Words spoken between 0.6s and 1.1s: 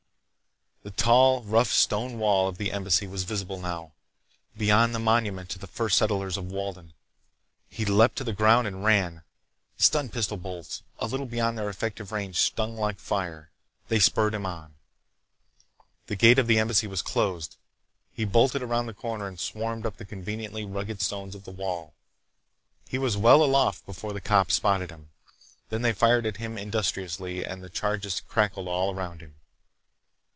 The